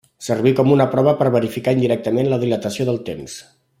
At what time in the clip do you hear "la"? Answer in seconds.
2.33-2.41